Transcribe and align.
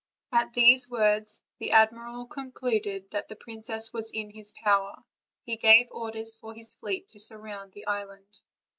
At 0.31 0.53
these 0.53 0.89
words 0.89 1.43
the 1.59 1.73
admiral 1.73 2.25
concluded 2.25 3.11
that 3.11 3.27
the 3.27 3.35
princess 3.35 3.93
was 3.93 4.09
in 4.09 4.31
his 4.31 4.51
power; 4.63 5.03
he 5.43 5.57
gave 5.57 5.91
orders 5.91 6.33
for 6.33 6.55
his 6.55 6.73
fleet 6.73 7.07
to 7.09 7.19
surround 7.19 7.73
the 7.73 7.85
island. 7.85 8.39